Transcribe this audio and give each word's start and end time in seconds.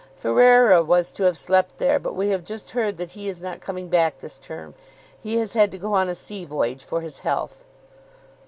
"Fereira 0.15 0.81
was 0.83 1.11
to 1.11 1.25
have 1.25 1.37
slept 1.37 1.77
there, 1.77 1.99
but 1.99 2.15
we 2.15 2.29
have 2.29 2.43
just 2.43 2.71
heard 2.71 2.97
that 2.97 3.11
he 3.11 3.29
is 3.29 3.39
not 3.39 3.61
coming 3.61 3.87
back 3.87 4.17
this 4.17 4.39
term. 4.39 4.73
He 5.19 5.35
has 5.35 5.53
had 5.53 5.71
to 5.73 5.77
go 5.77 5.93
on 5.93 6.09
a 6.09 6.15
sea 6.15 6.43
voyage 6.43 6.83
for 6.83 7.01
his 7.01 7.19
health." 7.19 7.65